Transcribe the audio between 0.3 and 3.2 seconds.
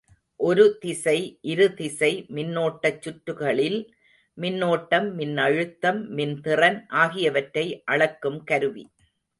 ஒரு திசை, இரு திசை மின்னோட்டச்